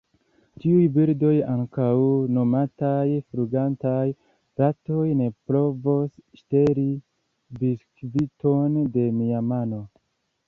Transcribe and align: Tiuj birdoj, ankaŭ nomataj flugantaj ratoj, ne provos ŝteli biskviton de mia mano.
Tiuj 0.61 0.83
birdoj, 0.93 1.33
ankaŭ 1.55 1.89
nomataj 2.37 3.03
flugantaj 3.25 4.07
ratoj, 4.61 5.03
ne 5.21 5.27
provos 5.51 6.41
ŝteli 6.41 6.87
biskviton 7.65 8.81
de 8.97 9.05
mia 9.19 9.43
mano. 9.51 9.83